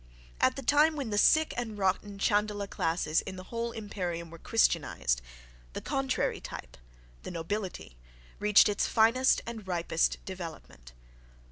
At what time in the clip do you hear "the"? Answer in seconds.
0.55-0.63, 1.11-1.17, 3.35-3.43, 5.73-5.79, 7.21-7.29